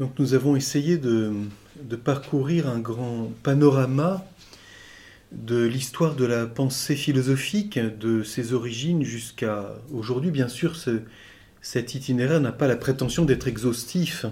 [0.00, 1.34] Donc nous avons essayé de,
[2.02, 4.24] parcourir un grand panorama
[5.30, 10.30] de l'histoire de la pensée philosophique, de ses origines jusqu'à aujourd'hui.
[10.30, 10.74] Bien sûr,
[11.60, 14.24] cet itinéraire n'a pas la prétention d'être exhaustif.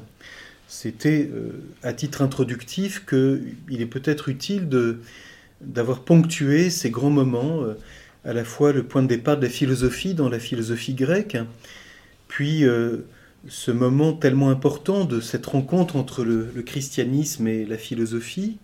[0.68, 1.50] C'était euh,
[1.82, 4.70] à titre introductif qu'il est peut-être utile
[5.60, 7.74] d'avoir ponctué ces grands moments, euh,
[8.24, 11.36] à la fois le point de départ de la philosophie dans la philosophie grecque,
[12.26, 13.04] puis euh,
[13.46, 18.58] ce moment tellement important de cette rencontre entre le, christianisme et la philosophie,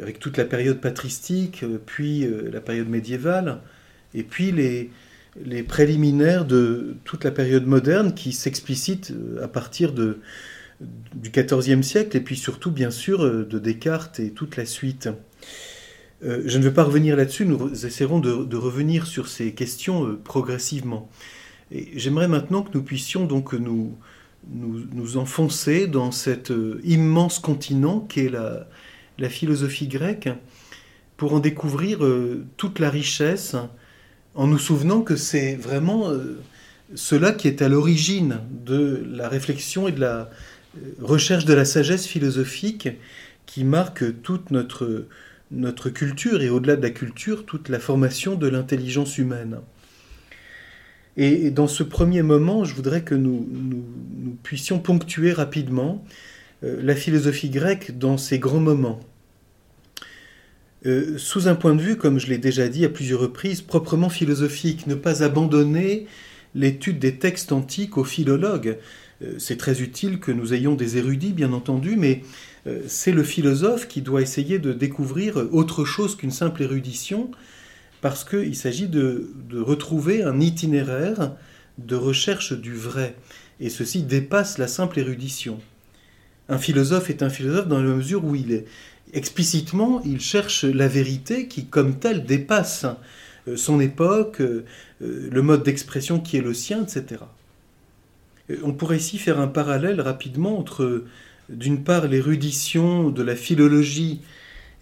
[0.00, 3.60] avec toute la période patristique, euh, puis euh, la période médiévale,
[4.14, 4.90] et puis les,
[5.62, 10.14] préliminaires de toute la période moderne qui s'explicitent euh, à partir du
[11.30, 15.10] XIVe siècle, et puis surtout, bien sûr, de Descartes et toute la suite.
[16.22, 21.10] je ne veux pas revenir là-dessus, nous essaierons de, revenir sur ces questions progressivement.
[21.70, 23.96] J'aimerais maintenant que nous puissions donc nous,
[25.16, 28.66] enfoncer dans cet euh, immense continent qu'est la,
[29.28, 30.30] philosophie grecque
[31.16, 33.54] pour en découvrir euh, toute la richesse
[34.34, 36.40] en nous souvenant que c'est vraiment euh,
[36.94, 40.30] cela qui est à l'origine de la réflexion et de la
[41.00, 42.88] recherche de la sagesse philosophique
[43.46, 45.06] qui marque toute notre,
[45.50, 49.58] notre culture et au-delà de la culture, toute la formation de l'intelligence humaine.
[51.22, 53.46] Et dans ce premier moment, je voudrais que nous,
[54.42, 56.02] puissions ponctuer rapidement
[56.64, 59.00] euh, la philosophie grecque dans ses grands moments.
[60.86, 64.08] Euh, sous un point de vue, comme je l'ai déjà dit à plusieurs reprises, proprement
[64.08, 66.06] philosophique, ne pas abandonner
[66.54, 68.78] l'étude des textes antiques aux philologues.
[69.20, 72.22] Euh, c'est très utile que nous ayons des érudits, bien entendu, mais
[72.86, 77.30] c'est le philosophe qui doit essayer de découvrir autre chose qu'une simple érudition,
[78.00, 81.32] parce qu'il s'agit de, retrouver un itinéraire
[81.78, 83.14] de recherche du vrai,
[83.60, 85.60] et ceci dépasse la simple érudition.
[86.48, 88.66] Un philosophe est un philosophe dans la mesure où il est
[89.12, 92.86] explicitement, il cherche la vérité qui, comme telle, dépasse
[93.48, 94.64] euh, son époque, euh,
[95.00, 97.22] le mode d'expression qui est le sien, etc.
[98.50, 101.04] Euh, on pourrait ici faire un parallèle rapidement entre,
[101.48, 104.20] d'une part, l'érudition de la philologie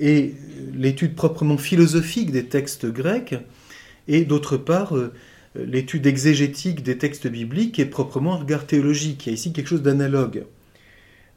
[0.01, 0.35] et
[0.75, 3.35] l'étude proprement philosophique des textes grecs,
[4.07, 5.13] et d'autre part euh,
[5.55, 9.27] l'étude exégétique des textes bibliques et proprement un regard théologique.
[9.27, 10.45] Il y a ici quelque chose d'analogue.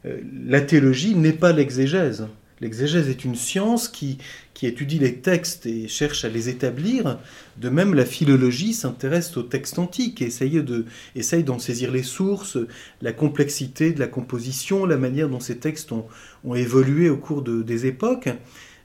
[0.05, 2.27] Euh, la théologie n'est pas l'exégèse.
[2.61, 4.19] L'exégèse est une science qui,
[4.63, 7.17] étudie les textes et cherche à les établir.
[7.57, 10.85] De même, la philologie s'intéresse aux textes antiques et essaye, de,
[11.41, 12.59] d'en saisir les sources,
[13.01, 16.05] la complexité de la composition, la manière dont ces textes ont,
[16.53, 18.29] évolué au cours de, des époques.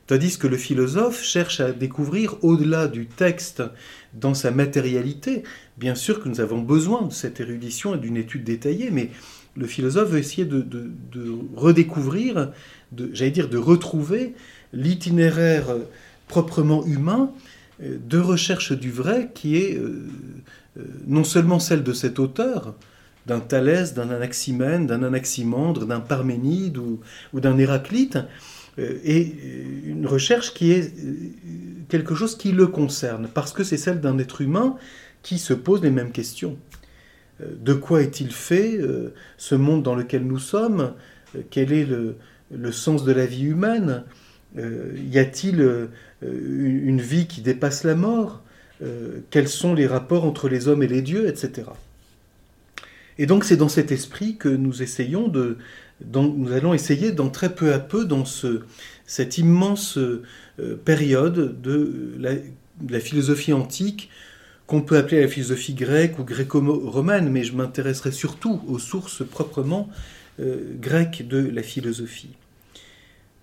[0.07, 3.63] Tandis que le philosophe cherche à découvrir au-delà du texte
[4.15, 5.43] dans sa matérialité.
[5.77, 9.11] Bien sûr que nous avons besoin de cette érudition et d'une étude détaillée, mais
[9.57, 10.65] le philosophe veut essayer de,
[11.55, 12.53] redécouvrir,
[13.13, 14.35] j'allais dire de retrouver
[14.73, 15.67] l'itinéraire
[16.29, 17.31] proprement humain
[17.83, 20.09] euh, de recherche du vrai qui est euh,
[20.79, 22.75] euh, non seulement celle de cet auteur,
[23.27, 27.01] d'un Thalès, d'un Anaximène, d'un Anaximandre, d'un Parménide ou,
[27.33, 28.19] ou d'un Héraclite,
[28.79, 29.33] et
[29.87, 30.93] une recherche qui est
[31.89, 34.77] quelque chose qui le concerne, parce que c'est celle d'un être humain
[35.23, 36.59] qui se pose les mêmes questions.
[37.41, 40.95] Euh, de quoi est-il fait euh, ce monde dans lequel nous sommes?
[41.35, 44.05] Euh, Quel est le, sens de la vie humaine?
[44.57, 45.89] Y a-t-il
[46.23, 48.43] une vie qui dépasse la mort?
[49.29, 51.65] Quels sont les rapports entre les hommes et les dieux, etc.
[53.19, 55.31] Et donc c'est dans cet esprit que nous essayons
[56.11, 58.63] nous allons essayer d'entrer peu à peu dans ce,
[59.05, 59.99] cette immense
[60.87, 62.15] période de
[62.89, 64.09] la philosophie antique
[64.67, 69.89] qu'on peut appeler la philosophie grecque ou gréco-romaine, mais je m'intéresserai surtout aux sources proprement
[70.41, 72.35] euh, grecques de la philosophie.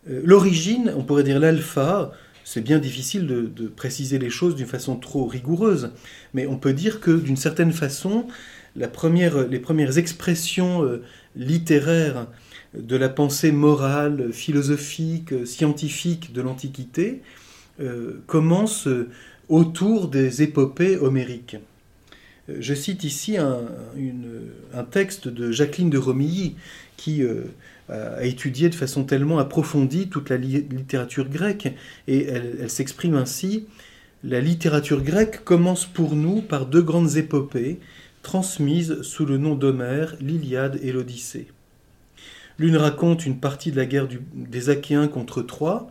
[0.10, 2.12] Euh, l'origine, on pourrait dire l'alpha,
[2.44, 5.92] c'est bien difficile de, préciser les choses d'une façon trop rigoureuse,
[6.34, 8.28] mais on peut dire que d'une certaine façon,
[8.76, 11.04] les premières expressions euh,
[11.38, 12.28] littéraires
[12.78, 17.22] de la pensée morale, philosophique, scientifique de l'Antiquité
[18.28, 18.88] commencent
[19.54, 21.58] autour des épopées homériques.
[22.48, 23.62] je cite ici un,
[24.92, 26.56] texte de Jacqueline de Romilly
[26.98, 27.22] qui
[27.90, 31.74] a étudié de façon tellement approfondie toute la littérature grecque
[32.08, 33.66] et elle s'exprime ainsi
[34.26, 37.82] la littérature grecque commence pour nous par deux grandes épopées,
[38.22, 41.48] transmises sous le nom d'Homère, l'Iliade et l'Odyssée.
[42.58, 45.90] L'une raconte une partie de la guerre des Achéens contre Troie,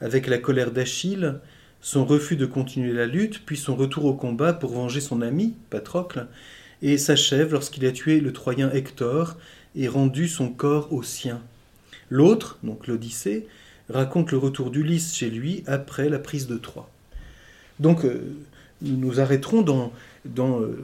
[0.00, 1.40] avec la colère d'Achille,
[1.82, 5.54] son refus de continuer la lutte, puis son retour au combat pour venger son ami,
[5.68, 6.28] Patrocle,
[6.80, 9.36] et s'achève lorsqu'il a tué le Troyen Hector
[9.74, 11.42] et rendu son corps au sien.
[12.08, 13.48] L'autre, donc l'Odyssée,
[13.88, 16.88] raconte le retour d'Ulysse chez lui après la prise de Troie.
[17.80, 18.20] Donc, euh,
[18.80, 19.92] nous nous arrêterons dans,
[20.38, 20.76] euh,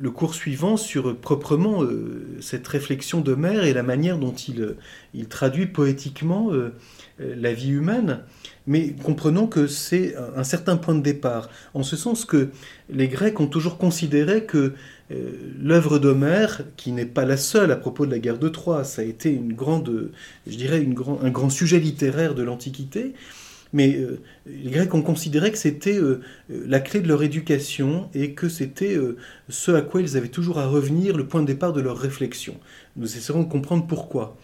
[0.00, 4.76] le cours suivant sur proprement euh, cette réflexion de Mère et la manière dont il,
[5.28, 6.50] traduit poétiquement
[7.18, 8.20] la vie humaine,
[8.66, 12.48] mais comprenons que c'est un, certain point de départ, en ce sens que
[12.88, 14.72] les Grecs ont toujours considéré que
[15.60, 19.02] l'œuvre d'Homère, qui n'est pas la seule à propos de la guerre de Troie, ça
[19.02, 20.10] a été une grande,
[20.46, 20.86] je dirais,
[21.22, 23.12] un grand sujet littéraire de l'Antiquité,
[23.74, 28.30] mais euh, les Grecs ont considéré que c'était euh, la clé de leur éducation et
[28.30, 29.16] que c'était euh,
[29.48, 32.54] ce à quoi ils avaient toujours à revenir, le point de départ de leur réflexion.
[32.96, 34.38] Nous essaierons de comprendre pourquoi.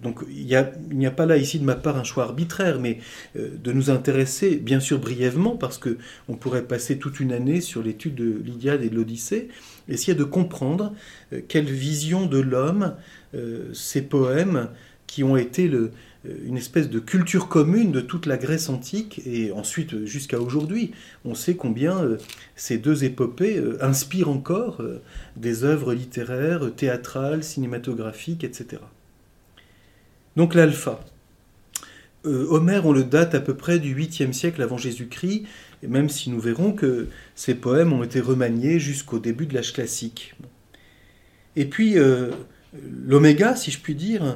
[0.00, 0.54] Donc il n'y
[1.06, 2.98] a, pas là ici de ma part un choix arbitraire, mais
[3.34, 5.98] de nous intéresser, bien sûr brièvement, parce que
[6.28, 9.48] on pourrait passer toute une année sur l'étude de l'Iliade et de l'Odyssée,
[9.88, 10.94] essayer de comprendre
[11.48, 12.94] quelle vision de l'homme
[13.72, 14.68] ces poèmes
[15.12, 15.88] qui ont été le, euh,
[16.24, 20.92] une espèce de culture commune de toute la Grèce antique et ensuite euh, jusqu'à aujourd'hui.
[21.24, 22.18] On sait combien euh,
[22.54, 24.82] ces deux épopées inspirent encore
[25.36, 28.82] des œuvres littéraires, théâtrales, cinématographiques, etc.
[30.36, 31.00] Donc l'alpha.
[32.24, 35.42] Homère, on le date à peu près du 8e siècle avant Jésus-Christ,
[35.82, 40.36] même si nous verrons que ces poèmes ont été remaniés jusqu'au début de l'âge classique.
[41.56, 41.96] Et puis,
[43.04, 44.34] l'oméga, si je puis dire, euh,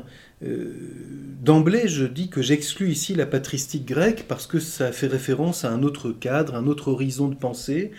[1.40, 5.72] d'emblée, je dis que j'exclus ici la patristique grecque parce que ça fait référence à
[5.72, 7.92] un autre cadre, un autre horizon de pensée,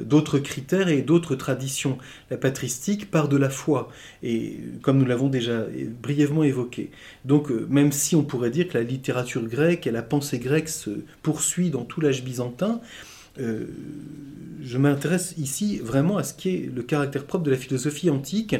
[0.00, 1.98] d'autres critères et d'autres traditions.
[2.30, 3.90] La patristique part de la foi,
[4.22, 5.66] et comme nous l'avons déjà
[6.02, 6.90] brièvement évoqué.
[7.24, 10.68] Donc, euh, même si on pourrait dire que la littérature grecque et la pensée grecque
[10.68, 10.90] se
[11.22, 12.80] poursuit dans tout l'âge byzantin,
[13.40, 13.66] euh,
[14.60, 18.56] je m'intéresse ici vraiment à ce qui est le caractère propre de la philosophie antique,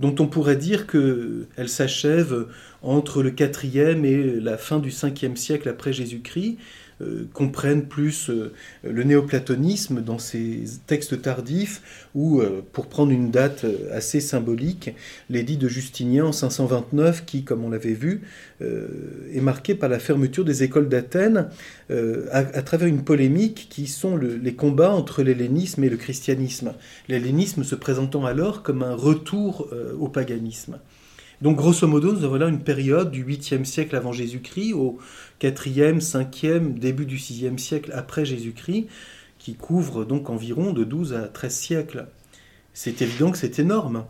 [0.00, 2.46] dont on pourrait dire qu'elle s'achève
[2.82, 6.56] entre le 4e et la fin du 5e siècle après Jésus-Christ,
[7.00, 8.52] euh, comprennent plus euh,
[8.82, 14.90] le néoplatonisme dans ses textes tardifs, ou, euh, pour prendre une date assez symbolique,
[15.30, 18.22] l'édit de Justinien en 529, qui, comme on l'avait vu,
[18.60, 21.48] est marqué par la fermeture des écoles d'Athènes
[21.88, 26.74] à, travers une polémique qui sont les combats entre l'hellénisme et le christianisme.
[27.08, 29.68] L'hellénisme se présentant alors comme un retour
[29.98, 30.78] au paganisme.
[31.42, 34.98] Donc grosso modo, nous avons là une période du 8e siècle avant Jésus-Christ au
[35.40, 38.88] 4e, 5e, début du 6e siècle après Jésus-Christ,
[39.38, 42.06] qui couvre donc environ de 12 à 13 siècles.
[42.74, 44.04] C'est évident que c'est énorme.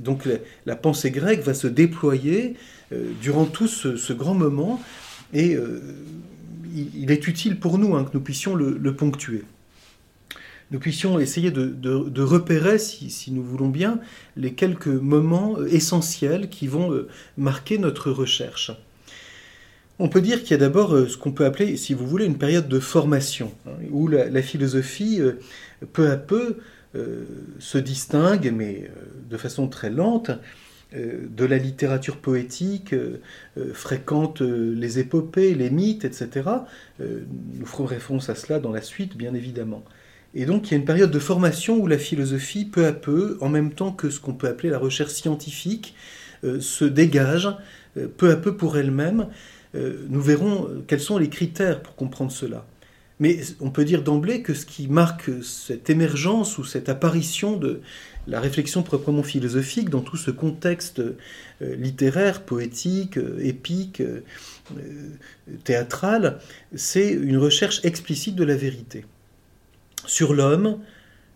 [0.00, 0.28] Donc
[0.66, 2.56] la, pensée grecque va se déployer
[2.92, 4.82] euh, durant tout ce, grand moment
[5.32, 5.80] et euh,
[6.74, 9.44] il, est utile pour nous hein, que nous puissions le ponctuer
[10.72, 14.00] nous puissions essayer de, repérer, si, nous voulons bien,
[14.36, 18.72] les quelques moments euh, essentiels qui vont euh, marquer notre recherche.
[19.98, 22.24] On peut dire qu'il y a d'abord euh, ce qu'on peut appeler, si vous voulez,
[22.24, 25.20] une période de formation, hein, où la, philosophie,
[25.92, 26.56] peu à peu,
[27.58, 28.90] se distingue, mais
[29.30, 30.30] de façon très lente,
[30.94, 32.94] de la littérature poétique,
[33.72, 36.50] fréquente les épopées, les mythes, etc.
[37.00, 39.84] Nous ferons référence à cela dans la suite, bien évidemment.
[40.34, 43.36] Et donc il y a une période de formation où la philosophie, peu à peu,
[43.40, 45.94] en même temps que ce qu'on peut appeler la recherche scientifique,
[46.44, 47.48] euh, se dégage
[47.96, 49.28] euh, peu à peu pour elle-même.
[49.74, 52.66] Euh, nous verrons quels sont les critères pour comprendre cela.
[53.20, 57.80] Mais on peut dire d'emblée que ce qui marque cette émergence ou cette apparition de
[58.26, 61.00] la réflexion proprement philosophique dans tout ce contexte
[61.60, 64.02] littéraire, poétique, épique,
[65.62, 66.40] théâtral,
[66.74, 69.04] c'est une recherche explicite de la vérité
[70.06, 70.78] sur l'homme,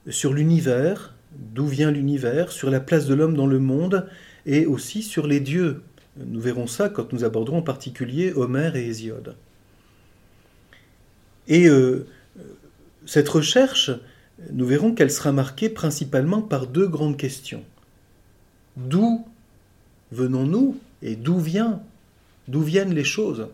[0.09, 4.07] sur l'univers, d'où vient l'univers, sur la place de l'homme dans le monde,
[4.47, 5.83] et aussi sur les dieux.
[6.17, 9.37] Nous verrons ça quand nous aborderons en particulier Homère et Hésiode.
[11.49, 12.07] Et euh,
[13.05, 13.91] cette recherche,
[14.53, 17.65] nous verrons qu'elle sera marquée principalement par deux grandes questions.
[18.77, 19.27] D'où
[20.13, 21.83] venons-nous et d'où vient
[22.49, 23.49] D'où viennent les choses?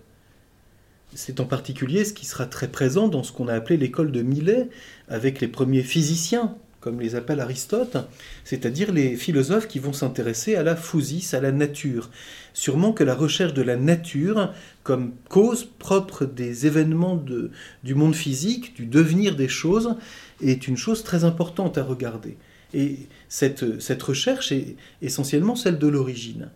[1.14, 4.22] C'est en particulier ce qui sera très présent dans ce qu'on a appelé l'école de
[4.22, 4.68] Millet,
[5.08, 7.96] avec les premiers physiciens, comme les appelle Aristote,
[8.44, 12.10] c'est-à-dire les philosophes qui vont s'intéresser à la physis, à la nature.
[12.54, 14.52] Sûrement que la recherche de la nature
[14.82, 17.22] comme cause propre des événements
[17.84, 19.94] du monde physique, du devenir des choses,
[20.42, 22.36] est une chose très importante à regarder.
[22.74, 22.96] Et
[23.28, 26.50] cette, cette recherche est essentiellement celle de l'origine.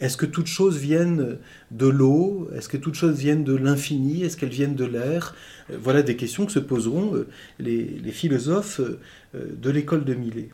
[0.00, 1.38] Est-ce que toutes choses viennent
[1.70, 2.48] de l'eau?
[2.56, 4.22] Est-ce que toutes choses viennent de l'infini?
[4.24, 5.34] Est-ce qu'elles viennent de l'air?
[5.70, 7.28] Euh, Voilà des questions que se poseront euh,
[7.58, 8.98] les, philosophes euh,
[9.34, 10.48] de l'école de Milet.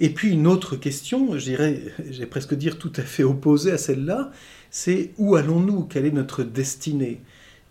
[0.00, 3.78] Et puis une autre question, je dirais, j'ai presque dire tout à fait opposée à
[3.78, 4.32] celle-là,
[4.70, 5.84] c'est où allons-nous?
[5.84, 7.20] Quelle est notre destinée?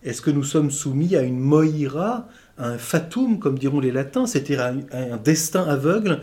[0.02, 4.26] Est-ce que nous sommes soumis à une moira, à un fatum, comme diront les latins,
[4.26, 6.20] c'est-à-dire un destin aveugle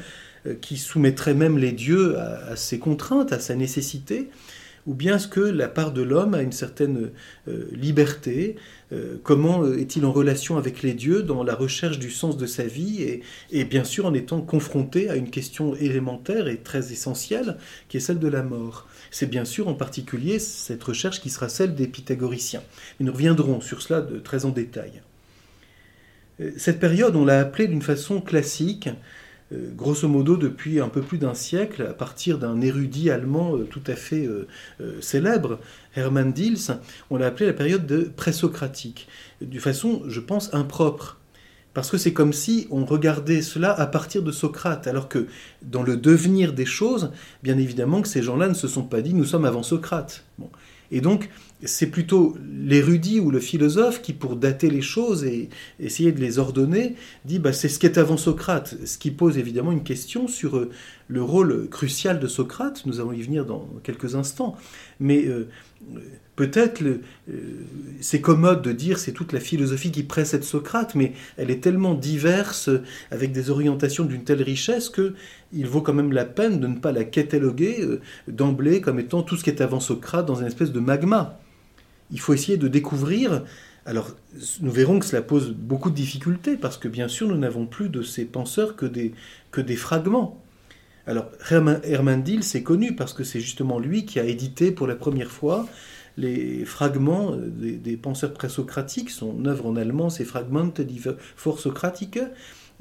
[0.61, 4.29] qui soumettrait même les dieux à, ses contraintes, à sa nécessité,
[4.87, 7.11] ou bien est-ce que la part de l'homme a une certaine
[7.47, 8.55] euh, liberté
[8.91, 12.63] euh, Comment est-il en relation avec les dieux dans la recherche du sens de sa
[12.63, 13.21] vie et,
[13.51, 17.57] et, bien sûr en étant confronté à une question élémentaire et très essentielle
[17.89, 21.47] qui est celle de la mort C'est bien sûr en particulier cette recherche qui sera
[21.47, 22.63] celle des pythagoriciens.
[22.99, 25.03] Et nous reviendrons sur cela de, très en détail.
[26.57, 28.93] Cette période, on l'a appelée d'une façon classique euh,
[29.75, 33.83] grosso modo depuis un peu plus d'un siècle, à partir d'un érudit allemand euh, tout
[33.87, 34.47] à fait euh,
[35.01, 35.59] célèbre,
[35.95, 36.79] Hermann Diels,
[37.09, 39.07] on l'a appelé la période de présocratique,
[39.41, 41.17] de façon, je pense, impropre.
[41.73, 45.27] Parce que c'est comme si on regardait cela à partir de Socrate, alors que
[45.61, 47.11] dans le devenir des choses,
[47.43, 50.25] bien évidemment que ces gens-là ne se sont pas dit nous sommes avant Socrate.
[50.91, 51.29] Et donc,
[51.63, 56.39] c'est plutôt l'érudit ou le philosophe qui, pour dater les choses et essayer de les
[56.39, 56.95] ordonner,
[57.25, 60.69] dit bah, c'est ce qu'est avant Socrate, ce qui pose évidemment une question sur euh,
[61.07, 62.85] le rôle crucial de Socrate.
[62.85, 64.55] Nous allons y venir dans quelques instants.
[64.99, 65.47] Mais euh,
[66.35, 67.01] peut-être euh,
[67.99, 71.93] c'est commode de dire c'est toute la philosophie qui précède Socrate, mais elle est tellement
[71.93, 72.69] diverse,
[73.11, 75.13] avec des orientations d'une telle richesse que
[75.53, 77.85] il vaut quand même la peine de ne pas la cataloguer
[78.27, 81.39] d'emblée comme étant tout ce qui est avant Socrate dans une espèce de magma
[82.11, 83.43] il faut essayer de découvrir.
[83.85, 84.11] Alors,
[84.61, 87.89] nous verrons que cela pose beaucoup de difficultés, parce que bien sûr, nous n'avons plus
[87.89, 90.40] de ces penseurs que des fragments.
[91.11, 91.29] Alors,
[91.83, 95.29] Hermann Dill, c'est connu, parce que c'est justement lui qui a édité pour la première
[95.29, 95.67] fois
[96.15, 99.09] les fragments des, penseurs présocratiques.
[99.09, 101.01] Son œuvre en allemand, c'est Fragmente die
[101.37, 102.27] Vorsokratiker.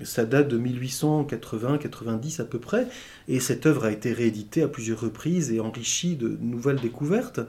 [0.05, 2.87] Ça date de 1880-90 à peu près,
[3.29, 7.41] et cette œuvre a été rééditée à plusieurs reprises et enrichie de nouvelles découvertes.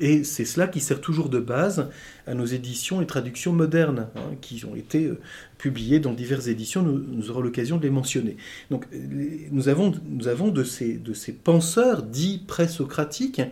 [0.00, 1.88] Et c'est cela qui sert toujours de base
[2.26, 5.20] à nos éditions et traductions modernes, hein, qui ont été euh,
[5.58, 6.82] publiées dans diverses éditions.
[6.82, 8.36] Nous, aurons l'occasion de les mentionner.
[8.70, 8.86] Donc,
[9.52, 13.42] nous avons, de ces penseurs dits présocratiques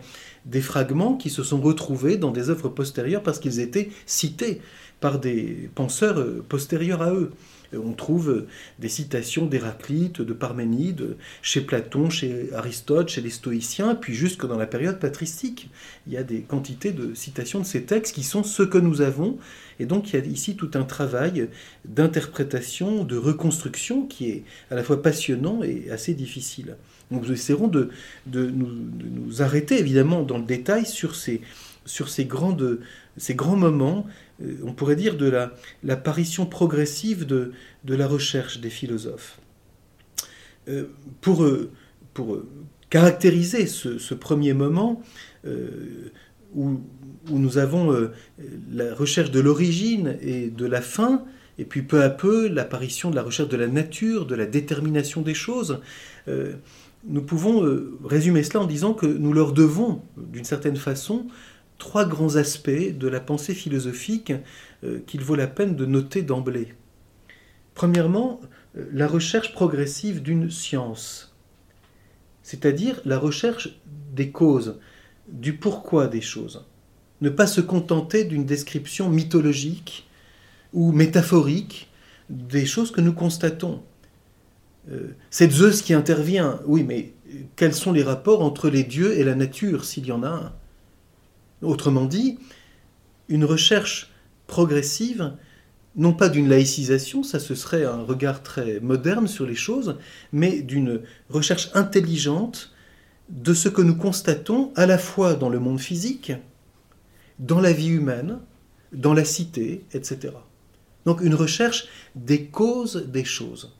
[0.45, 4.61] des fragments qui se sont retrouvés dans des œuvres postérieures parce qu'ils étaient cités
[4.99, 7.31] par des penseurs euh, postérieurs à eux.
[7.73, 8.45] On trouve
[8.79, 14.57] des citations d'Héraclite, de Parménide, chez Platon, chez Aristote, chez les stoïciens, puis jusque dans
[14.57, 15.69] la période patristique.
[16.07, 19.01] Il y a des quantités de citations de ces textes qui sont ce que nous
[19.01, 19.37] avons.
[19.79, 21.47] Et donc il y a ici tout un travail
[21.85, 26.75] d'interprétation, de reconstruction qui est à la fois passionnant et assez difficile.
[27.09, 27.89] Nous essaierons de,
[28.33, 31.41] nous, arrêter évidemment dans le détail sur ces,
[32.25, 34.05] grands moments
[34.63, 35.31] on pourrait dire, de
[35.83, 37.51] l'apparition progressive de,
[37.85, 39.39] la recherche des philosophes.
[40.67, 40.85] Euh,
[41.21, 41.71] pour, euh,
[42.13, 42.39] pour
[42.89, 45.01] caractériser ce, premier moment
[46.55, 46.81] où,
[47.29, 48.09] nous avons
[48.71, 51.23] la recherche de l'origine et de la fin,
[51.57, 55.21] et puis peu à peu l'apparition de la recherche de la nature, de la détermination
[55.21, 55.79] des choses,
[56.27, 57.65] nous pouvons
[58.03, 61.27] résumer cela en disant que nous leur devons, d'une certaine façon,
[61.81, 64.33] trois grands aspects de la pensée philosophique
[64.83, 66.75] euh, qu'il vaut la peine de noter d'emblée.
[67.73, 68.39] Premièrement,
[68.77, 71.35] euh, la recherche progressive d'une science,
[72.43, 73.79] c'est-à-dire la recherche
[74.13, 74.79] des causes,
[75.27, 76.67] du pourquoi des choses.
[77.19, 80.07] Ne pas se contenter d'une description mythologique
[80.73, 81.89] ou métaphorique
[82.29, 83.81] des choses que nous constatons.
[84.91, 87.13] Euh, c'est Zeus qui intervient, oui, mais
[87.55, 90.53] quels sont les rapports entre les dieux et la nature, s'il y en a un?
[91.61, 92.39] Autrement dit,
[93.29, 94.11] une recherche
[94.47, 95.33] progressive,
[95.95, 99.97] non pas d'une laïcisation, ça ce serait un regard très moderne sur les choses,
[100.31, 102.71] mais d'une recherche intelligente
[103.29, 106.33] de ce que nous constatons à la fois dans le monde physique,
[107.39, 108.39] dans la vie humaine,
[108.91, 110.33] dans la cité, etc.
[111.05, 113.73] Donc une recherche des causes des choses.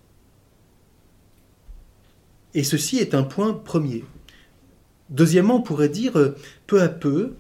[2.53, 4.03] Et ceci est un point premier.
[5.09, 6.35] Deuxièmement, on pourrait dire, euh,
[6.67, 7.33] peu à peu,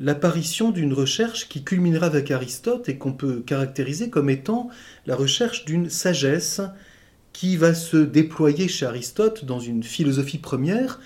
[0.00, 4.68] l'apparition d'une recherche qui culminera avec Aristote et qu'on peut caractériser comme étant
[5.06, 6.60] la recherche d'une sagesse
[7.32, 11.00] qui va se déployer chez Aristote dans une philosophie première,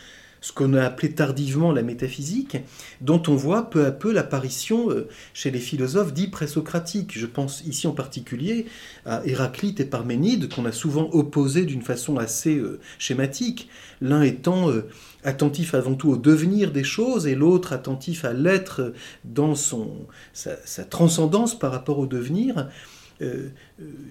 [0.47, 2.59] ce qu'on a appelé tardivement la métaphysique,
[3.01, 7.19] dont on voit peu à peu l'apparition euh, chez les philosophes dits présocratiques.
[7.19, 8.67] Je pense ici en particulier
[9.07, 13.69] à Héraclite et Parménide, qu'on a souvent opposés d'une façon assez euh, schématique,
[14.01, 14.87] l'un étant euh,
[15.25, 18.93] attentif avant tout au devenir des choses et l'autre attentif à l'être
[19.25, 22.69] dans son, sa, transcendance par rapport au devenir.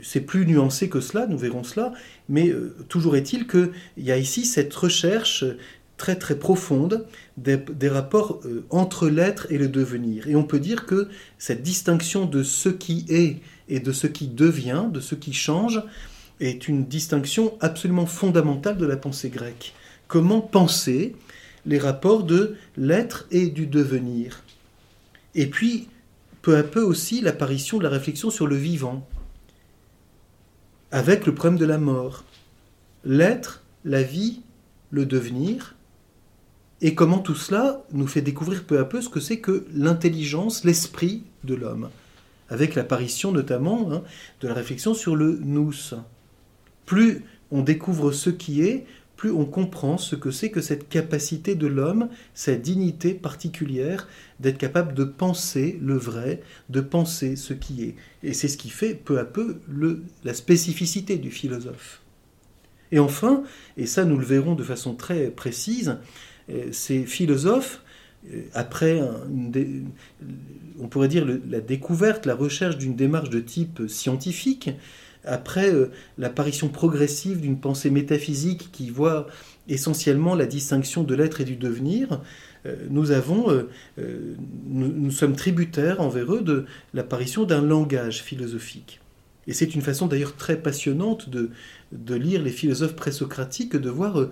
[0.01, 1.93] c'est plus nuancé que cela, nous verrons cela,
[2.27, 2.51] mais
[2.89, 5.45] toujours est-il qu'il y a ici cette recherche
[5.97, 7.05] très très profonde
[7.37, 10.27] des, rapports euh, entre l'être et le devenir.
[10.27, 13.37] Et on peut dire que cette distinction de ce qui est
[13.69, 15.81] et de ce qui devient, de ce qui change,
[16.39, 19.73] est une distinction absolument fondamentale de la pensée grecque.
[20.07, 21.15] Comment penser
[21.65, 24.43] les rapports de l'être et du devenir?
[25.33, 25.87] Et puis,
[26.41, 29.07] peu à peu aussi, l'apparition de la réflexion sur le vivant,
[30.91, 32.23] avec le problème de la mort.
[33.03, 34.41] L'être, la vie,
[34.91, 35.75] le devenir,
[36.81, 40.63] et comment tout cela nous fait découvrir peu à peu ce que c'est que l'intelligence,
[40.63, 41.89] l'esprit de l'homme,
[42.49, 44.03] avec l'apparition notamment hein,
[44.41, 45.73] de la réflexion sur le nous.
[46.85, 51.55] Plus on découvre ce qui est, plus on comprend ce que c'est que cette capacité
[51.55, 54.07] de l'homme, cette dignité particulière
[54.41, 57.95] d'être capable de penser le vrai, de penser ce qui est.
[58.23, 59.61] Et c'est ce qui fait peu à peu
[60.23, 62.01] la spécificité du philosophe.
[62.91, 63.43] Et enfin,
[63.77, 65.97] et ça nous le verrons de façon très précise,
[66.71, 67.81] ces philosophes,
[68.33, 69.01] euh, après,
[70.79, 74.71] on pourrait dire la découverte, la recherche d'une démarche de type scientifique,
[75.23, 79.27] après euh, l'apparition progressive d'une pensée métaphysique qui voit
[79.67, 82.21] essentiellement la distinction de l'être et du devenir,
[82.89, 83.67] nous avons,
[84.67, 89.01] nous, sommes tributaires envers eux de l'apparition d'un langage philosophique.
[89.47, 91.51] Et c'est une façon d'ailleurs très passionnante de,
[91.91, 94.31] de lire les philosophes présocratiques, de voir euh,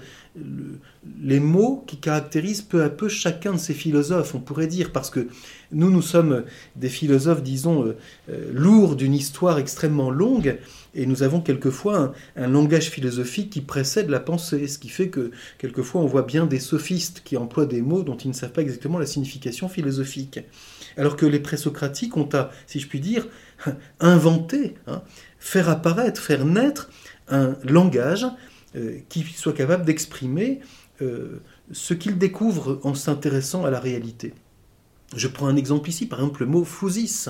[1.22, 5.10] les mots qui caractérisent peu à peu chacun de ces philosophes, on pourrait dire, parce
[5.10, 5.28] que
[5.72, 6.44] nous, nous sommes
[6.76, 7.98] des philosophes, disons, euh,
[8.30, 10.58] euh, lourds d'une histoire extrêmement longue,
[10.96, 15.32] et nous avons quelquefois un, langage philosophique qui précède la pensée, ce qui fait que
[15.58, 18.62] quelquefois on voit bien des sophistes qui emploient des mots dont ils ne savent pas
[18.62, 20.40] exactement la signification philosophique.
[20.96, 23.28] Alors que les présocratiques ont à, si je puis dire,
[24.00, 25.02] inventer, hein,
[25.40, 26.90] faire apparaître, faire naître
[27.28, 28.26] un langage
[28.76, 30.60] euh, qui soit capable d'exprimer
[31.02, 34.34] euh, ce qu'ils découvrent en s'intéressant à la réalité.
[35.16, 37.30] Je prends un exemple ici, par exemple le mot fusis,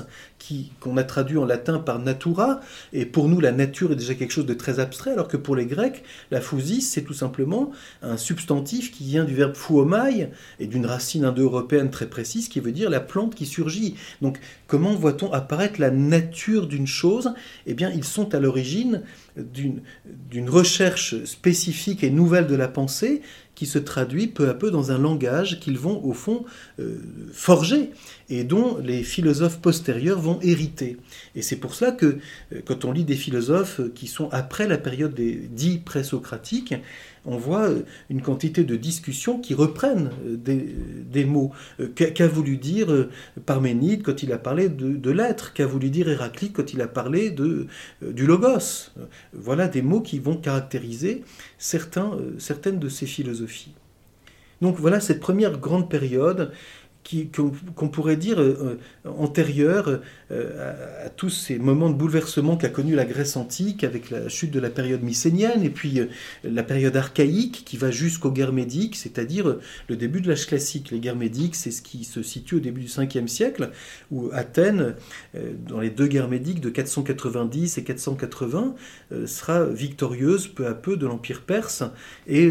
[0.80, 2.60] qu'on a traduit en latin par natura,
[2.92, 5.56] et pour nous la nature est déjà quelque chose de très abstrait, alors que pour
[5.56, 7.70] les Grecs, la fusis c'est tout simplement
[8.02, 12.72] un substantif qui vient du verbe fuomai et d'une racine indo-européenne très précise qui veut
[12.72, 13.96] dire la plante qui surgit.
[14.20, 17.32] Donc comment voit-on apparaître la nature d'une chose?
[17.66, 19.02] Eh bien ils sont à l'origine
[19.36, 23.22] d'une recherche spécifique et nouvelle de la pensée
[23.54, 26.44] qui se traduit peu à peu dans un langage qu'ils vont au fond
[26.80, 26.98] euh,
[27.32, 27.90] forger
[28.28, 30.96] et dont les philosophes postérieurs vont hériter.
[31.34, 32.18] Et c'est pour cela que
[32.52, 36.74] euh, quand on lit des philosophes qui sont après la période des dits présocratiques,
[37.24, 41.52] on voit euh, une quantité de discussions qui reprennent euh, des, mots.
[41.94, 43.08] Qu'a voulu dire
[43.46, 45.52] Parménide quand il a parlé de, l'être?
[45.52, 48.90] Qu'a voulu dire Héraclite quand il a parlé du logos?
[49.32, 51.22] Voilà des mots qui vont caractériser
[51.58, 53.74] certaines de ces philosophies.
[54.60, 56.52] Donc voilà cette première grande période
[57.34, 62.94] qu'on pourrait dire euh, euh, antérieure euh, à, tous ces moments de bouleversement qu'a connu
[62.94, 66.00] la Grèce antique avec la chute de la période mycénienne et puis
[66.42, 69.56] la période archaïque qui va jusqu'aux guerres médiques, c'est-à-dire
[69.88, 70.90] le début de l'âge classique.
[70.90, 73.70] Les guerres médiques, c'est ce qui se situe au début du 5e siècle,
[74.10, 74.94] où Athènes,
[75.68, 78.74] dans les deux guerres médiques de 490 et 480,
[79.26, 81.84] sera victorieuse peu à peu de l'Empire perse
[82.26, 82.50] et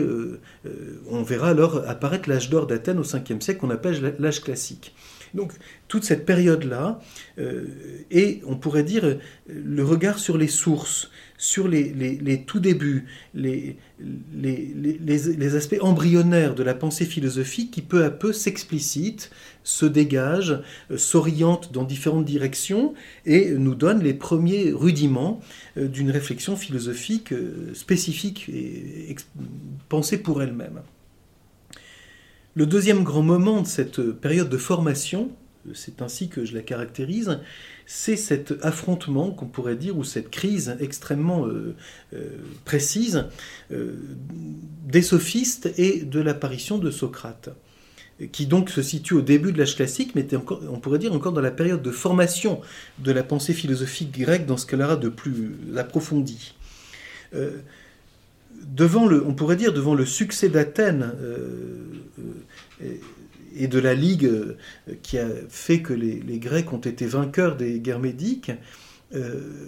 [1.10, 4.94] on verra alors apparaître l'âge d'or d'Athènes au 5e siècle qu'on appelle l'âge classique.
[5.34, 5.54] Donc
[5.88, 7.00] toute cette période-là,
[7.40, 7.66] euh,
[8.12, 13.76] et on pourrait dire le regard sur les sources, sur les, tout débuts, les,
[15.56, 19.32] aspects embryonnaires de la pensée philosophique qui peu à peu s'explicitent,
[19.64, 22.94] se dégagent, euh, s'orientent dans différentes directions
[23.26, 25.42] et nous donnent les premiers rudiments
[25.78, 27.34] euh, d'une réflexion philosophique
[27.74, 29.16] spécifique et
[29.90, 30.82] pensée pour elle-même.
[32.56, 35.32] Le deuxième grand moment de cette période de formation,
[35.74, 37.40] c'est ainsi que je la caractérise,
[37.88, 41.76] c'est cet affrontement qu'on pourrait dire, ou cette crise extrêmement euh,
[42.14, 42.28] euh,
[42.64, 43.26] précise
[43.72, 43.96] euh,
[44.86, 47.50] des sophistes et de l'apparition de Socrate,
[48.32, 50.28] qui donc se situe au début de l'âge classique, mais
[50.70, 52.62] on pourrait dire encore dans la période de formation
[53.00, 56.54] de la pensée philosophique grecque dans ce qu'elle aura de plus approfondi.
[58.66, 61.14] Devant le, on pourrait dire devant le succès d'Athènes
[63.56, 64.30] et de la Ligue
[65.04, 68.52] qui a fait que les, Grecs ont été vainqueurs des guerres médiques,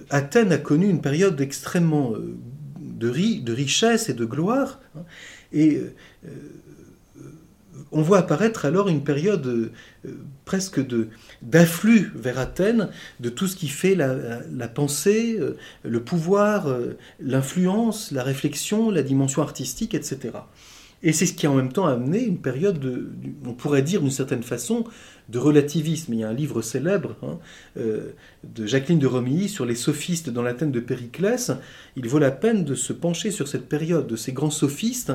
[0.10, 2.13] Athènes a connu une période extrêmement
[2.80, 4.82] de, richesse et de gloire.
[4.95, 5.04] Hein,
[7.91, 9.71] on voit apparaître alors une période euh,
[10.45, 10.81] presque
[11.41, 18.11] d'afflux vers Athènes de tout ce qui fait la, pensée, euh, le pouvoir, euh, l'influence,
[18.11, 20.31] la réflexion, la dimension artistique, etc.
[21.03, 23.11] Et c'est ce qui a en même temps amené une période, de,
[23.45, 24.85] on pourrait dire d'une certaine façon,
[25.29, 26.13] de relativisme.
[26.13, 27.38] Il y a un livre célèbre hein,
[27.75, 31.51] de Jacqueline de Romilly sur les sophistes dans l'Athènes de Périclès.
[31.95, 35.13] Il vaut la peine de se pencher sur cette période de ces grands sophistes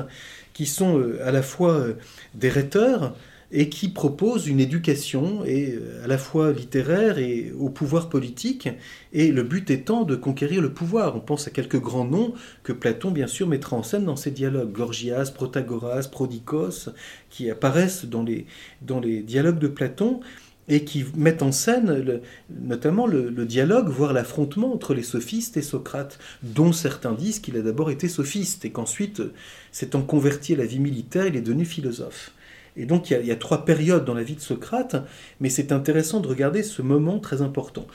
[0.53, 1.93] qui sont euh, à la fois euh,
[2.33, 3.15] des rhéteurs
[3.51, 8.69] et qui proposent une éducation et euh, à la fois littéraire et au pouvoir politique,
[9.11, 11.15] et le but étant de conquérir le pouvoir.
[11.15, 12.33] On pense à quelques grands noms
[12.63, 14.71] que Platon, bien sûr, mettra en scène dans ses dialogues.
[14.71, 16.89] Gorgias, Protagoras, Prodicos,
[17.29, 18.45] qui apparaissent dans les,
[18.81, 20.21] dans les dialogues de Platon,
[20.71, 26.17] et qui mettent en scène notamment le, dialogue, voire l'affrontement entre les sophistes et Socrate,
[26.43, 29.21] dont certains disent qu'il a d'abord été sophiste et qu'ensuite,
[29.73, 32.31] s'étant converti à la vie militaire, il est devenu philosophe.
[32.77, 34.95] Et donc il y, a, trois périodes dans la vie de Socrate,
[35.41, 37.85] mais c'est intéressant de regarder ce moment très important.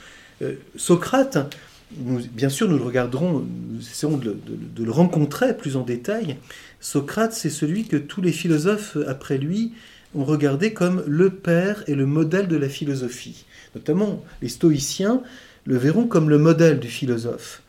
[0.43, 1.55] Euh, Socrate,
[1.89, 6.37] bien sûr nous le regarderons, nous essaierons de le rencontrer plus en détail.
[6.79, 9.73] Socrate, c'est celui que tous les philosophes après lui
[10.23, 13.45] regardé comme le père et le modèle de la philosophie.
[13.75, 15.21] Notamment, les stoïciens
[15.65, 17.61] le verront comme le modèle du philosophe.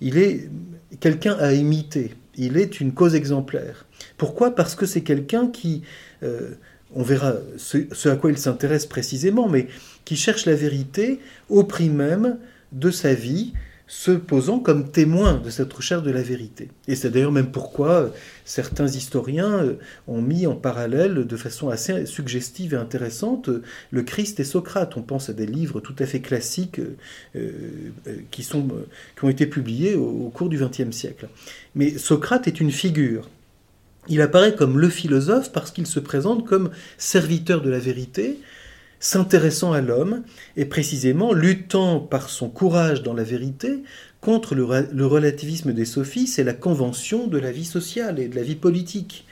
[0.00, 0.50] Il est
[1.00, 3.86] quelqu'un à imiter, il est une cause exemplaire.
[4.16, 4.54] Pourquoi?
[4.54, 5.82] Parce que c'est quelqu'un qui,
[6.22, 6.50] euh,
[6.94, 9.68] on verra ce, à quoi il s'intéresse précisément, mais
[10.04, 12.38] qui cherche la vérité au prix même
[12.72, 13.52] de sa vie,
[13.86, 16.68] se posant comme témoin de cette recherche de la vérité.
[16.88, 18.08] Et c'est d'ailleurs même pourquoi euh,
[18.46, 19.74] certains historiens euh,
[20.08, 24.96] ont mis en parallèle, de façon assez suggestive et intéressante, euh, le Christ et Socrate.
[24.96, 26.80] On pense à des livres tout à fait classiques
[28.30, 28.68] qui, sont,
[29.16, 31.28] qui ont été publiés au, cours du XXe siècle.
[31.74, 33.28] Mais Socrate est une figure.
[34.08, 38.38] Il apparaît comme le philosophe parce qu'il se présente comme serviteur de la vérité,
[39.04, 40.22] s'intéressant à l'homme
[40.56, 43.82] et précisément luttant par son courage dans la vérité
[44.22, 44.64] contre le,
[45.04, 49.26] relativisme des sophistes et la convention de la vie sociale et de la vie politique.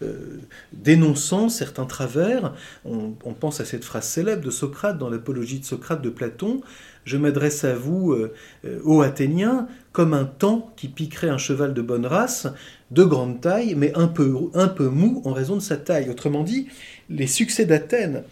[0.00, 0.38] Euh,
[0.72, 2.54] dénonçant certains travers,
[2.86, 6.62] on, pense à cette phrase célèbre de Socrate dans l'apologie de Socrate de Platon,
[7.04, 8.32] je m'adresse à vous, euh,
[8.64, 12.46] euh, ô Athéniens, comme un temps qui piquerait un cheval de bonne race,
[12.92, 16.08] de grande taille, mais un peu, un peu mou en raison de sa taille.
[16.08, 16.68] Autrement dit,
[17.10, 18.22] les succès d'Athènes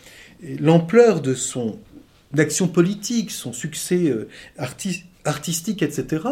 [0.42, 1.78] l'ampleur de son
[2.38, 4.28] action politique, son succès euh,
[5.24, 6.22] artistique, etc.,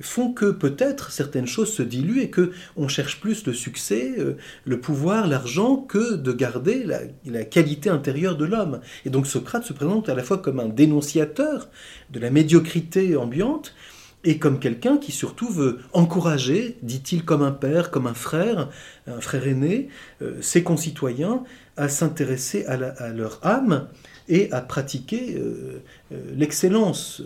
[0.00, 4.36] font que peut-être certaines choses se diluent et que on cherche plus le succès, euh,
[4.64, 6.86] le pouvoir, l'argent que de garder
[7.24, 8.80] la, qualité intérieure de l'homme.
[9.04, 11.68] Et donc Socrate se présente à la fois comme un dénonciateur
[12.10, 13.74] de la médiocrité ambiante
[14.22, 18.68] et comme quelqu'un qui surtout veut encourager, dit-il comme un père, comme un frère,
[19.06, 19.88] un frère aîné,
[20.20, 21.42] euh, ses concitoyens
[21.80, 23.88] à s'intéresser à, leur âme
[24.28, 27.22] et à pratiquer euh, euh, l'excellence,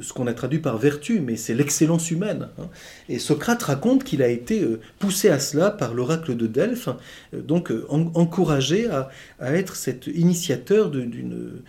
[0.00, 2.48] ce qu'on a traduit par vertu, mais c'est l'excellence humaine.
[2.58, 2.68] Hein.
[3.08, 6.90] Et Socrate raconte qu'il a été euh, poussé à cela par l'oracle de Delphes,
[7.32, 11.62] donc encouragé à, être cet initiateur d'une,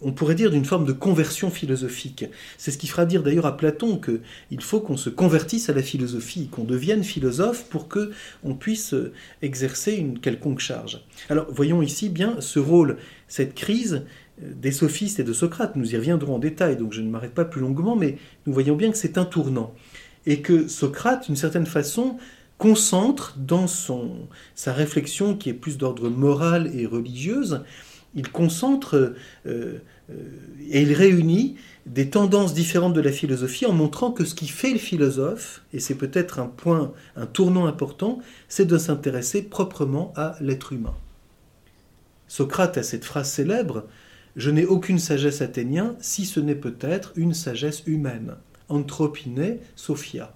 [0.00, 2.24] on pourrait dire, d'une forme de conversion philosophique.
[2.58, 5.82] C'est ce qui fera dire d'ailleurs à Platon qu'il faut qu'on se convertisse à la
[5.82, 8.94] philosophie, qu'on devienne philosophe pour que on puisse
[9.42, 11.00] exercer une quelconque charge.
[11.28, 12.96] Alors voyons ici bien ce rôle,
[13.28, 14.08] cette crise euh,
[14.40, 15.76] des sophistes et de Socrate.
[15.76, 18.76] Nous y reviendrons en détail, donc je ne m'arrête pas plus longuement, mais nous voyons
[18.76, 19.74] bien que c'est un tournant.
[20.26, 22.16] Et que Socrate, d'une certaine façon,
[22.58, 27.62] concentre dans son, sa réflexion qui est plus d'ordre moral et religieuse,
[28.14, 29.14] il concentre
[29.46, 29.78] euh,
[30.10, 30.14] euh,
[30.70, 34.72] et il réunit des tendances différentes de la philosophie en montrant que ce qui fait
[34.72, 40.36] le philosophe, et c'est peut-être un point, un tournant important, c'est de s'intéresser proprement à
[40.40, 40.94] l'être humain.
[42.28, 43.84] Socrate a cette phrase célèbre
[44.36, 48.36] Je n'ai aucune sagesse athénienne si ce n'est peut-être une sagesse humaine.
[48.68, 50.34] Anthropine Sophia.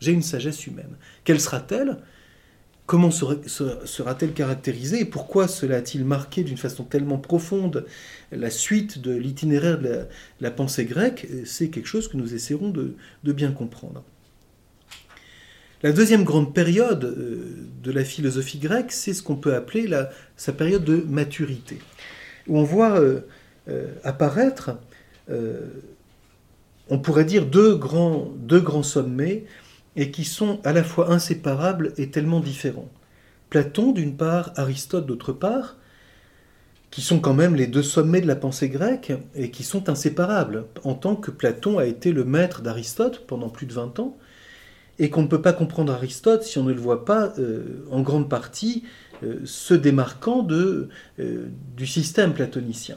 [0.00, 0.96] J'ai une sagesse humaine.
[1.24, 1.98] Quelle sera-t-elle?
[2.86, 7.86] Comment sera-t-elle caractérisée et pourquoi cela a-t-il marqué d'une façon tellement profonde
[8.32, 10.06] la suite de l'itinéraire de,
[10.40, 11.26] la, pensée grecque?
[11.44, 12.96] C'est quelque chose que nous essaierons de,
[13.32, 14.02] bien comprendre.
[15.82, 19.88] La deuxième grande période euh, de la philosophie grecque, c'est ce qu'on peut appeler
[20.36, 21.78] sa période de maturité,
[22.48, 23.20] où on voit euh,
[23.68, 24.72] euh, apparaître,
[26.90, 29.44] on pourrait dire, deux grands, sommets
[29.96, 32.88] et qui sont à la fois inséparables et tellement différents.
[33.48, 35.76] Platon d'une part, Aristote d'autre part,
[36.90, 40.66] qui sont quand même les deux sommets de la pensée grecque et qui sont inséparables,
[40.84, 44.18] en tant que Platon a été le maître d'Aristote pendant plus de 20 ans,
[44.98, 48.02] et qu'on ne peut pas comprendre Aristote si on ne le voit pas euh, en
[48.02, 49.11] grande partie euh,
[49.44, 50.88] se démarquant de,
[51.20, 52.96] euh, du système platonicien.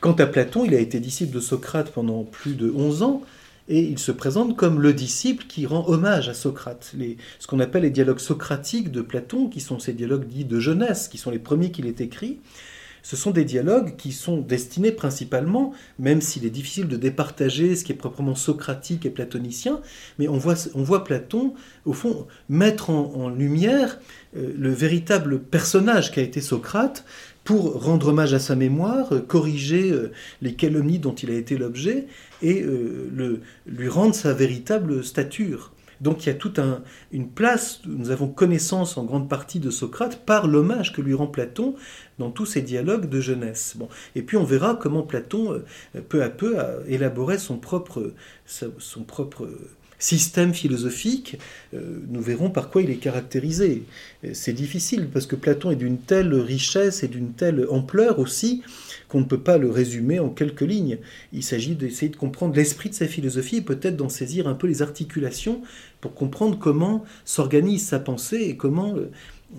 [0.00, 3.22] Quant à Platon, il a été disciple de Socrate pendant plus de 11 ans,
[3.68, 6.92] et il se présente comme le disciple qui rend hommage à Socrate.
[6.98, 10.58] Les, ce qu'on appelle les dialogues socratiques de Platon, qui sont ces dialogues dits de
[10.58, 12.40] jeunesse, qui sont les premiers qu'il ait écrits,
[13.02, 17.84] ce sont des dialogues qui sont destinés principalement, même s'il est difficile de départager ce
[17.84, 19.80] qui est proprement socratique et platonicien,
[20.18, 23.98] mais on voit, on voit Platon, au fond, mettre en, lumière
[24.36, 27.04] euh, le véritable personnage qu'a été Socrate
[27.44, 31.58] pour rendre hommage à sa mémoire, euh, corriger euh, les calomnies dont il a été
[31.58, 32.06] l'objet
[32.40, 32.64] et
[33.66, 35.71] lui rendre sa véritable stature.
[36.02, 36.60] Donc il y a toute
[37.12, 41.28] une place, nous avons connaissance en grande partie de Socrate par l'hommage que lui rend
[41.28, 41.76] Platon
[42.18, 43.76] dans tous ses dialogues de jeunesse.
[44.16, 45.52] Et puis on verra comment Platon,
[45.94, 48.12] euh, peu à peu, a élaboré son propre
[50.02, 51.38] système philosophique,
[51.74, 53.84] euh, nous verrons par quoi il est caractérisé.
[54.32, 58.62] C'est difficile parce que Platon est d'une telle richesse et d'une telle ampleur aussi
[59.08, 60.98] qu'on ne peut pas le résumer en quelques lignes.
[61.32, 64.66] Il s'agit d'essayer de comprendre l'esprit de sa philosophie et peut-être d'en saisir un peu
[64.66, 65.62] les articulations
[66.00, 69.10] pour comprendre comment s'organise sa pensée et comment euh,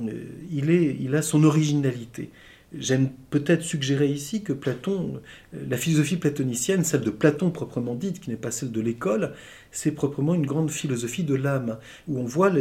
[0.01, 0.11] euh,
[0.51, 2.31] il, est, il a son originalité.
[2.75, 5.21] J'aime peut-être suggérer ici que Platon,
[5.53, 9.33] euh, la philosophie platonicienne, celle de Platon proprement dite, qui n'est pas celle de l'école,
[9.73, 12.51] c'est proprement une grande philosophie de l'âme, où on voit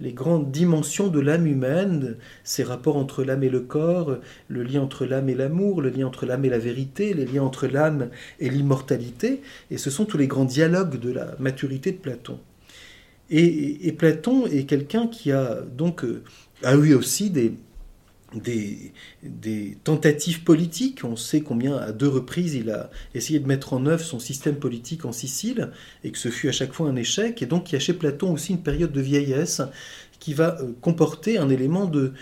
[0.00, 4.16] les grandes dimensions de l'âme humaine, ses rapports entre l'âme et le corps,
[4.48, 7.42] le lien entre l'âme et l'amour, le lien entre l'âme et la vérité, les liens
[7.42, 8.08] entre l'âme
[8.40, 12.40] et l'immortalité, et ce sont tous les grands dialogues de la maturité de Platon.
[13.30, 16.22] Et, et Platon est quelqu'un qui a donc euh,
[16.62, 17.54] a eu aussi des,
[18.34, 18.92] des,
[19.84, 21.04] tentatives politiques.
[21.04, 24.56] On sait combien, à deux reprises, il a essayé de mettre en œuvre son système
[24.56, 25.70] politique en Sicile,
[26.04, 27.42] et que ce fut à chaque fois un échec.
[27.42, 29.62] Et donc, il y a chez Platon aussi une période de vieillesse
[30.22, 32.12] qui va euh, comporter un élément de,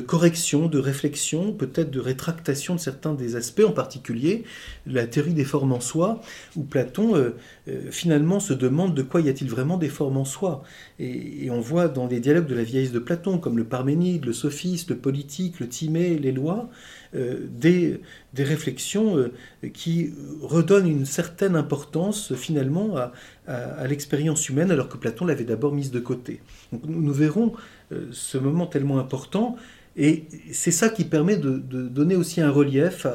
[0.00, 4.44] correction, de réflexion, peut-être de rétractation de certains des aspects, en particulier
[4.86, 6.22] la théorie des formes en soi,
[6.56, 7.36] où Platon euh,
[7.68, 10.62] euh, finalement se demande de quoi y a-t-il vraiment des formes en soi.
[10.98, 14.32] Et, on voit dans les dialogues de la vieillesse de Platon, comme le Parménide, le
[14.32, 16.70] Sophiste, le Politique, le Timée, les lois,
[17.12, 18.00] des,
[18.34, 19.30] des, réflexions
[19.72, 23.12] qui redonnent une certaine importance finalement à,
[23.50, 26.40] à, l'expérience humaine, alors que Platon l'avait d'abord mise de côté.
[26.72, 27.52] Donc, nous verrons
[27.92, 29.56] euh, ce moment tellement important,
[29.96, 33.06] et c'est ça qui permet de, donner aussi un relief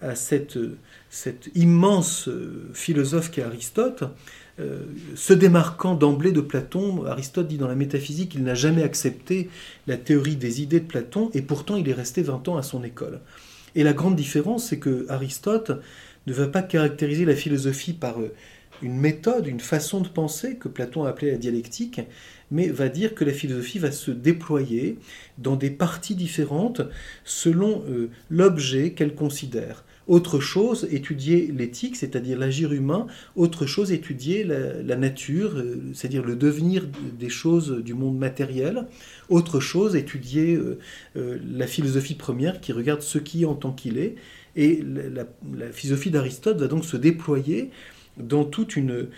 [0.00, 0.58] à, cette,
[1.10, 4.04] cette, immense euh, philosophe qu'est Aristote.
[4.60, 4.80] Euh,
[5.14, 9.48] se démarquant d'emblée de Platon, Aristote dit dans la métaphysique qu'il n'a jamais accepté
[9.86, 12.82] la théorie des idées de Platon, et pourtant il est resté 20 ans à son
[12.82, 13.20] école.
[13.74, 15.72] Et la grande différence, c'est que Aristote
[16.26, 18.16] ne va pas caractériser la philosophie par
[18.82, 22.00] une méthode, une façon de penser que Platon a appelée la dialectique,
[22.50, 24.98] mais va dire que la philosophie va se déployer
[25.38, 26.82] dans des parties différentes
[27.24, 29.84] selon euh, l'objet qu'elle considère.
[30.08, 33.06] Autre chose, étudier l'éthique, c'est-à-dire l'agir humain.
[33.36, 36.86] Autre chose, étudier la, nature, euh, c'est-à-dire le devenir
[37.18, 38.86] des choses du monde matériel.
[39.28, 40.78] Autre chose, étudier euh,
[41.14, 44.16] la philosophie première qui regarde ce qui est en tant qu'il est.
[44.56, 47.70] Et la philosophie d'Aristote va donc se déployer
[48.18, 49.08] dans toute une,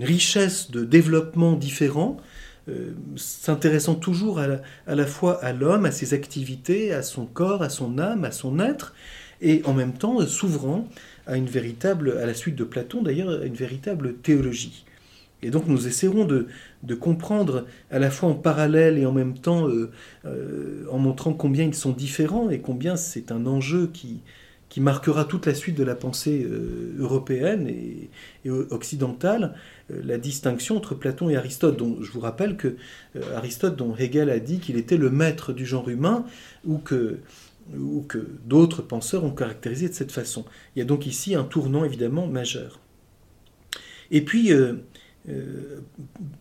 [0.00, 2.18] richesse de développement différents,
[2.68, 4.46] euh, s'intéressant toujours à
[4.94, 8.60] la, fois à l'homme, à ses activités, à son corps, à son âme, à son
[8.60, 8.94] être,
[9.42, 10.88] et en même temps s'ouvrant
[11.26, 14.84] à une véritable, à la suite de Platon d'ailleurs, à une véritable théologie.
[15.42, 16.46] Et donc nous essaierons de,
[16.84, 19.90] de, comprendre à la fois en parallèle et en même temps euh,
[20.24, 24.20] euh, en montrant combien ils sont différents et combien c'est un enjeu qui,
[24.72, 29.54] qui marquera toute la suite de la pensée euh, européenne et, occidentale,
[29.90, 31.76] euh, la distinction entre Platon et Aristote.
[31.76, 32.76] dont je vous rappelle que
[33.36, 36.24] Aristote, dont Hegel a dit qu'il était le maître du genre humain,
[36.64, 37.18] ou que,
[37.76, 40.44] ou que d'autres penseurs ont caractérisé de cette façon.
[40.74, 42.80] Il y a donc ici un tournant évidemment majeur.
[44.10, 44.50] Et puis,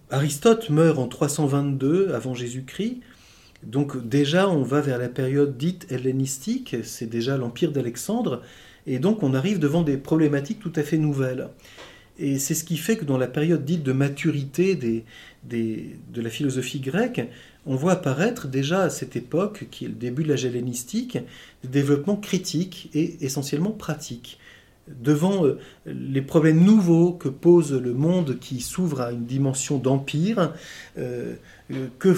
[0.10, 3.00] Aristote meurt en 322 avant Jésus-Christ.
[3.64, 8.42] Donc déjà, on va vers la période dite hellénistique, c'est déjà l'empire d'Alexandre,
[8.88, 11.50] et donc on arrive devant des problématiques tout à fait nouvelles.
[12.20, 16.80] Et c'est ce qui fait que dans la période dite de maturité de la philosophie
[16.80, 17.22] grecque,
[17.66, 21.18] on voit apparaître déjà à cette époque, qui est le début de l'âge hellénistique,
[21.64, 24.40] des développements critiques et essentiellement pratiques.
[24.88, 25.46] devant
[25.86, 30.54] les problèmes nouveaux que pose le monde qui s'ouvre à une dimension d'empire,
[30.96, 32.16] que,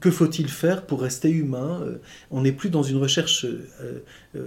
[0.00, 1.80] que faut-il faire pour rester humain
[2.30, 3.46] On n'est plus dans une recherche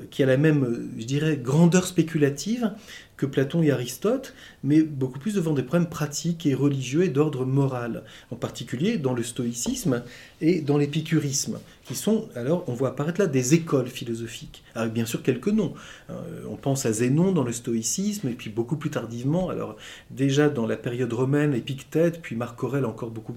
[0.10, 2.72] qui a la même, je dirais, grandeur spéculative,
[3.17, 7.45] que Platon et Aristote, mais beaucoup plus devant des problèmes pratiques et religieux et d'ordre
[7.45, 10.04] moral, en particulier dans le stoïcisme
[10.41, 15.06] et dans l'épicurisme, qui sont, alors on voit apparaître là des écoles philosophiques, avec bien
[15.06, 15.73] sûr quelques noms.
[16.10, 16.13] Euh,
[16.49, 19.78] on pense à Zénon dans le stoïcisme, et puis beaucoup plus tardivement, alors
[20.12, 23.34] déjà dans la période romaine, Épictète, puis Marc Aurèle encore beaucoup.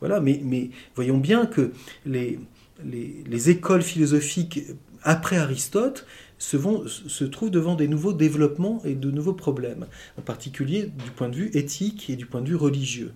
[0.00, 1.72] Voilà, mais, voyons bien que
[2.06, 2.38] les,
[2.84, 4.60] les écoles philosophiques
[5.02, 6.06] après Aristote
[6.38, 6.84] se, vont,
[7.30, 9.86] trouvent devant des nouveaux développements et de nouveaux problèmes,
[10.18, 13.12] en particulier du point de vue éthique et du point de vue religieux.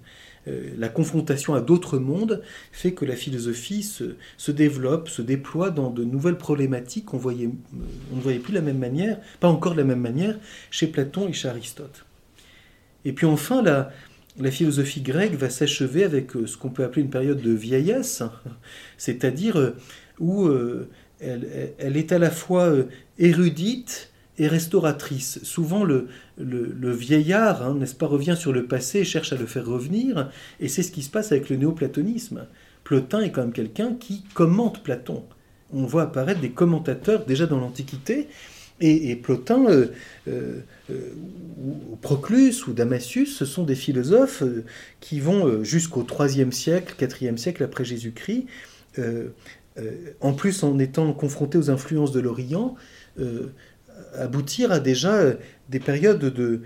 [0.49, 5.91] Euh, la confrontation à d'autres mondes fait que la philosophie se, développe, se déploie dans
[5.91, 7.49] de nouvelles problématiques qu'on euh,
[8.13, 10.37] ne voyait plus de la même manière, pas encore de la même manière,
[10.71, 12.05] chez Platon et chez Aristote.
[13.05, 13.93] Et puis enfin, la,
[14.51, 18.25] philosophie grecque va s'achever avec euh, ce qu'on peut appeler une période de vieillesse,
[18.99, 19.75] c'est-à-dire
[20.19, 20.49] où
[21.21, 22.73] elle, est à la fois
[23.23, 25.41] érudite et restauratrice.
[25.45, 26.09] Souvent, le,
[26.39, 30.31] vieillard, hein, n'est-ce pas, revient sur le passé et cherche à le faire revenir,
[30.61, 32.47] et c'est ce qui se passe avec le néoplatonisme.
[32.85, 35.25] Plotin est quand même quelqu'un qui commente Platon.
[35.73, 38.29] On voit apparaître des commentateurs déjà dans l'Antiquité,
[38.81, 39.87] et, Plotin, euh,
[40.27, 44.43] euh, ou Proclus ou Damasius, ce sont des philosophes
[44.99, 48.47] qui vont jusqu'au IIIe siècle, IVe siècle après Jésus-Christ,
[49.79, 52.75] euh, en plus en étant confronté aux influences de l'Orient,
[53.19, 53.53] euh,
[54.15, 55.35] aboutir à déjà euh,
[55.69, 56.63] des périodes de...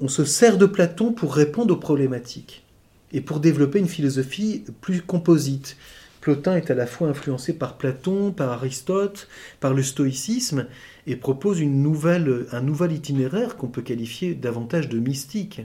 [0.00, 2.64] on, se sert de Platon pour répondre aux problématiques
[3.12, 5.76] et pour développer une philosophie plus composite.
[6.20, 10.66] Plotin est à la fois influencé par Platon, par Aristote, par le stoïcisme,
[11.06, 15.62] et propose une nouvelle, un nouvel itinéraire qu'on peut qualifier davantage de mystique.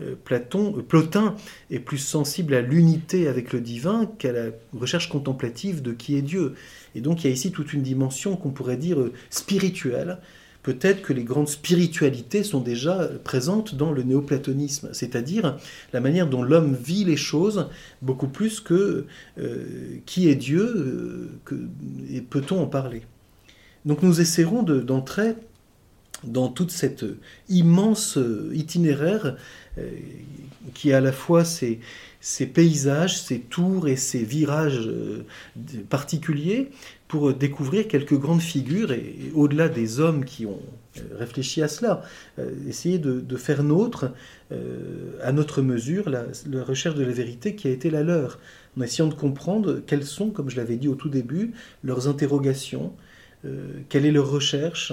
[0.00, 1.34] Euh, Platon, euh, Plotin
[1.70, 4.46] est plus sensible à l'unité avec le divin qu'à la
[4.78, 6.54] recherche contemplative de qui est Dieu.
[6.94, 10.18] Et donc il y a ici toute une dimension qu'on pourrait dire euh, spirituelle.
[10.62, 15.56] Peut-être que les grandes spiritualités sont déjà présentes dans le néoplatonisme, c'est-à-dire
[15.92, 17.70] la manière dont l'homme vit les choses
[18.02, 19.06] beaucoup plus que
[20.04, 21.30] qui est Dieu,
[22.10, 23.02] et peut-on en parler.
[23.86, 25.36] Donc nous essaierons d'entrer
[26.24, 27.06] dans toute cette
[27.48, 28.18] immense
[28.52, 29.36] itinéraire
[30.74, 31.80] qui a à la fois ces,
[32.46, 35.24] paysages, ces tours et ces virages euh,
[35.88, 36.70] particuliers
[37.06, 40.60] pour découvrir quelques grandes figures et, au-delà des hommes qui ont
[40.98, 42.02] euh, réfléchi à cela,
[42.68, 44.12] essayer de, faire nôtre,
[45.22, 46.24] à notre mesure, la,
[46.62, 48.38] recherche de la vérité qui a été la leur,
[48.76, 52.92] en essayant de comprendre quelles sont, comme je l'avais dit au tout début, leurs interrogations,
[53.88, 54.92] quelle est leur recherche,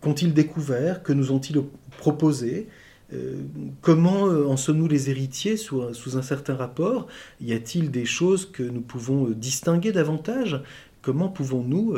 [0.00, 1.62] qu'ont-ils découvert, que nous ont-ils
[1.98, 2.68] proposé,
[3.12, 3.34] euh,
[3.80, 7.08] comment euh, en sommes-nous les héritiers sous, un certain rapport?
[7.40, 10.60] Y a-t-il des choses que nous pouvons euh, distinguer davantage?
[11.02, 11.96] Comment pouvons-nous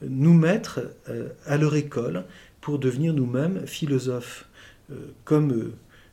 [0.00, 0.80] nous mettre
[1.44, 2.22] à leur école
[2.60, 4.46] pour devenir nous-mêmes philosophes?
[5.24, 5.72] Comme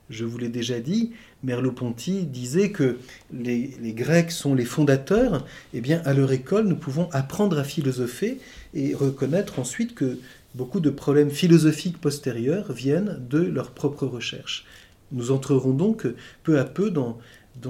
[0.09, 1.11] je vous l'ai déjà dit,
[1.43, 2.97] Merleau-Ponty disait que
[3.31, 7.63] les, les, Grecs sont les fondateurs, eh bien à leur école nous pouvons apprendre à
[7.63, 8.39] philosopher
[8.73, 10.17] et reconnaître ensuite que
[10.55, 14.65] beaucoup de problèmes philosophiques postérieurs viennent de leurs propres recherches.
[15.11, 16.07] Nous entrerons donc
[16.43, 17.19] peu à peu dans,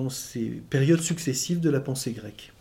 [0.10, 2.52] ces périodes successives de la pensée grecque.